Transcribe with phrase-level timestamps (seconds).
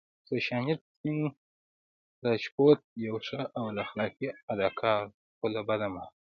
[0.27, 1.21] سوشانت سينګ
[2.25, 6.09] راجپوت يو ښه او اخلاقي اداکار وو خو له بده مرغه